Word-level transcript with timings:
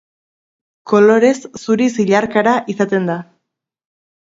Kolorez 0.91 1.33
zuri 1.65 1.87
zilarkara 1.97 2.57
izaten 2.77 3.09
da. 3.13 3.21